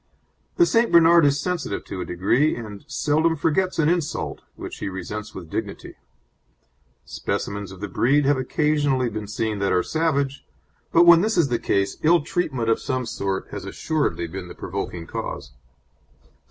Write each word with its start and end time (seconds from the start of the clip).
The 0.55 0.65
St. 0.65 0.91
Bernard 0.91 1.25
is 1.27 1.39
sensitive 1.39 1.85
to 1.85 2.01
a 2.01 2.05
degree, 2.05 2.55
and 2.55 2.83
seldom 2.87 3.35
forgets 3.35 3.77
an 3.77 3.87
insult, 3.87 4.41
which 4.55 4.79
he 4.79 4.89
resents 4.89 5.35
with 5.35 5.47
dignity. 5.47 5.93
Specimens 7.05 7.71
of 7.71 7.81
the 7.81 7.87
breed 7.87 8.25
have 8.25 8.35
occasionally 8.37 9.09
been 9.11 9.27
seen 9.27 9.59
that 9.59 9.71
are 9.71 9.83
savage, 9.83 10.43
but 10.91 11.05
when 11.05 11.21
this 11.21 11.37
is 11.37 11.49
the 11.49 11.59
case 11.59 11.97
ill 12.01 12.21
treatment 12.21 12.67
of 12.67 12.79
some 12.81 13.05
sort 13.05 13.49
has 13.51 13.63
assuredly 13.63 14.25
been 14.25 14.47
the 14.47 14.55
provoking 14.55 15.05
cause. 15.05 15.51